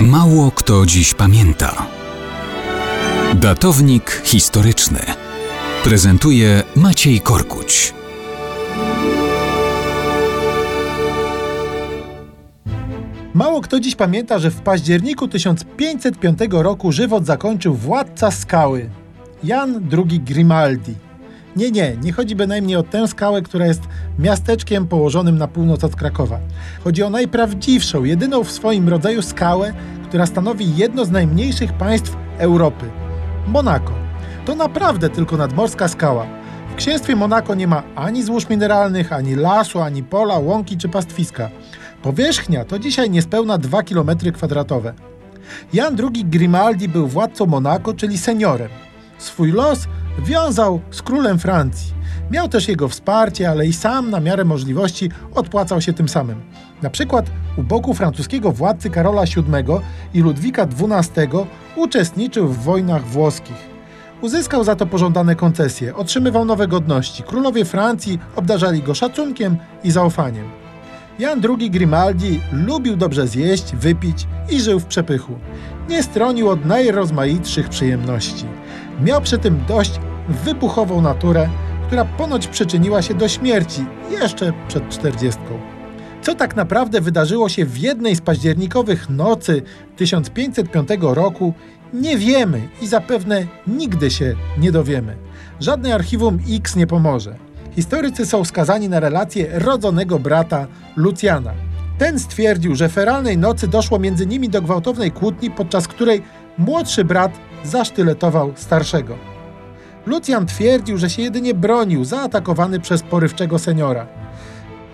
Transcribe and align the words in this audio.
Mało 0.00 0.50
kto 0.50 0.86
dziś 0.86 1.14
pamięta. 1.14 1.86
Datownik 3.34 4.22
historyczny 4.24 4.98
prezentuje 5.84 6.62
Maciej 6.76 7.20
Korkuć. 7.20 7.94
Mało 13.34 13.60
kto 13.60 13.80
dziś 13.80 13.94
pamięta, 13.94 14.38
że 14.38 14.50
w 14.50 14.60
październiku 14.60 15.28
1505 15.28 16.38
roku 16.50 16.92
żywot 16.92 17.26
zakończył 17.26 17.74
władca 17.74 18.30
skały 18.30 18.90
Jan 19.44 19.88
II 19.92 20.20
Grimaldi. 20.20 21.05
Nie, 21.56 21.70
nie, 21.70 21.96
nie 22.02 22.12
chodzi 22.12 22.36
bynajmniej 22.36 22.76
o 22.76 22.82
tę 22.82 23.08
skałę, 23.08 23.42
która 23.42 23.66
jest 23.66 23.82
miasteczkiem 24.18 24.86
położonym 24.86 25.38
na 25.38 25.48
północ 25.48 25.84
od 25.84 25.96
Krakowa. 25.96 26.38
Chodzi 26.84 27.02
o 27.02 27.10
najprawdziwszą, 27.10 28.04
jedyną 28.04 28.44
w 28.44 28.50
swoim 28.50 28.88
rodzaju 28.88 29.22
skałę, 29.22 29.72
która 30.08 30.26
stanowi 30.26 30.76
jedno 30.76 31.04
z 31.04 31.10
najmniejszych 31.10 31.72
państw 31.72 32.16
Europy 32.38 32.86
Monako. 33.46 33.92
To 34.46 34.54
naprawdę 34.54 35.10
tylko 35.10 35.36
nadmorska 35.36 35.88
skała. 35.88 36.26
W 36.72 36.74
księstwie 36.74 37.16
Monako 37.16 37.54
nie 37.54 37.66
ma 37.66 37.82
ani 37.94 38.22
złóż 38.22 38.48
mineralnych, 38.48 39.12
ani 39.12 39.34
lasu, 39.34 39.80
ani 39.80 40.02
pola, 40.02 40.38
łąki 40.38 40.76
czy 40.76 40.88
pastwiska. 40.88 41.50
Powierzchnia 42.02 42.64
to 42.64 42.78
dzisiaj 42.78 43.10
niespełna 43.10 43.58
2 43.58 43.82
km 43.82 44.10
kwadratowe. 44.34 44.94
Jan 45.72 45.96
II 46.00 46.24
Grimaldi 46.24 46.88
był 46.88 47.08
władcą 47.08 47.46
Monako, 47.46 47.94
czyli 47.94 48.18
seniorem. 48.18 48.68
Swój 49.18 49.52
los 49.52 49.88
wiązał 50.18 50.80
z 50.90 51.02
królem 51.02 51.38
Francji. 51.38 51.94
Miał 52.30 52.48
też 52.48 52.68
jego 52.68 52.88
wsparcie, 52.88 53.50
ale 53.50 53.66
i 53.66 53.72
sam 53.72 54.10
na 54.10 54.20
miarę 54.20 54.44
możliwości 54.44 55.10
odpłacał 55.34 55.80
się 55.80 55.92
tym 55.92 56.08
samym. 56.08 56.40
Na 56.82 56.90
przykład 56.90 57.30
u 57.56 57.62
boku 57.62 57.94
francuskiego 57.94 58.52
władcy 58.52 58.90
Karola 58.90 59.24
VII 59.24 59.44
i 60.14 60.20
Ludwika 60.20 60.62
XII 60.62 61.28
uczestniczył 61.76 62.48
w 62.48 62.64
wojnach 62.64 63.04
włoskich. 63.04 63.76
Uzyskał 64.20 64.64
za 64.64 64.76
to 64.76 64.86
pożądane 64.86 65.36
koncesje, 65.36 65.96
otrzymywał 65.96 66.44
nowe 66.44 66.68
godności. 66.68 67.22
Królowie 67.22 67.64
Francji 67.64 68.18
obdarzali 68.36 68.82
go 68.82 68.94
szacunkiem 68.94 69.56
i 69.84 69.90
zaufaniem. 69.90 70.65
Jan 71.18 71.42
II 71.58 71.70
Grimaldi 71.70 72.40
lubił 72.52 72.96
dobrze 72.96 73.26
zjeść, 73.26 73.76
wypić 73.76 74.26
i 74.50 74.60
żył 74.60 74.80
w 74.80 74.84
przepychu. 74.84 75.38
Nie 75.88 76.02
stronił 76.02 76.48
od 76.48 76.64
najrozmaitszych 76.64 77.68
przyjemności. 77.68 78.44
Miał 79.00 79.20
przy 79.20 79.38
tym 79.38 79.60
dość 79.68 80.00
wybuchową 80.44 81.02
naturę, 81.02 81.48
która 81.86 82.04
ponoć 82.04 82.46
przyczyniła 82.46 83.02
się 83.02 83.14
do 83.14 83.28
śmierci 83.28 83.84
jeszcze 84.10 84.52
przed 84.68 84.88
czterdziestką. 84.88 85.60
Co 86.22 86.34
tak 86.34 86.56
naprawdę 86.56 87.00
wydarzyło 87.00 87.48
się 87.48 87.64
w 87.64 87.78
jednej 87.78 88.16
z 88.16 88.20
październikowych 88.20 89.10
nocy 89.10 89.62
1505 89.96 90.88
roku, 91.00 91.54
nie 91.92 92.18
wiemy 92.18 92.68
i 92.82 92.86
zapewne 92.86 93.46
nigdy 93.66 94.10
się 94.10 94.34
nie 94.58 94.72
dowiemy. 94.72 95.16
Żadne 95.60 95.94
archiwum 95.94 96.38
X 96.50 96.76
nie 96.76 96.86
pomoże. 96.86 97.45
Historycy 97.76 98.26
są 98.26 98.44
skazani 98.44 98.88
na 98.88 99.00
relację 99.00 99.46
rodzonego 99.52 100.18
brata 100.18 100.66
Lucjana. 100.96 101.52
Ten 101.98 102.18
stwierdził, 102.18 102.74
że 102.74 102.88
feralnej 102.88 103.38
nocy 103.38 103.68
doszło 103.68 103.98
między 103.98 104.26
nimi 104.26 104.48
do 104.48 104.62
gwałtownej 104.62 105.12
kłótni, 105.12 105.50
podczas 105.50 105.88
której 105.88 106.22
młodszy 106.58 107.04
brat 107.04 107.32
zasztyletował 107.64 108.52
starszego. 108.54 109.16
Lucjan 110.06 110.46
twierdził, 110.46 110.98
że 110.98 111.10
się 111.10 111.22
jedynie 111.22 111.54
bronił, 111.54 112.04
zaatakowany 112.04 112.80
przez 112.80 113.02
porywczego 113.02 113.58
seniora. 113.58 114.06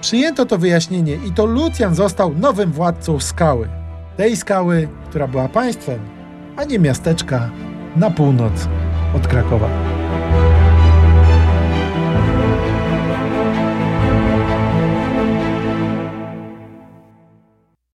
Przyjęto 0.00 0.46
to 0.46 0.58
wyjaśnienie 0.58 1.14
i 1.14 1.32
to 1.32 1.46
Lucjan 1.46 1.94
został 1.94 2.34
nowym 2.34 2.72
władcą 2.72 3.20
skały. 3.20 3.68
Tej 4.16 4.36
skały, 4.36 4.88
która 5.08 5.28
była 5.28 5.48
państwem, 5.48 6.00
a 6.56 6.64
nie 6.64 6.78
miasteczka 6.78 7.50
na 7.96 8.10
północ 8.10 8.68
od 9.16 9.26
Krakowa. 9.26 9.68